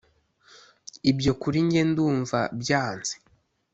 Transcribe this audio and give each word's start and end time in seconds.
ibyo 1.11 1.31
kuri 1.41 1.57
njye 1.65 1.81
ndumva 1.89 2.39
mbyanze 2.55 3.13